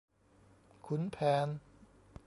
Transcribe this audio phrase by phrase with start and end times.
[0.85, 1.47] ขุนแผน